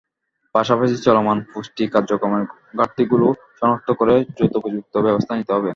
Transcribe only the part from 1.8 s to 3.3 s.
কার্যক্রমের ঘাটতিগুলো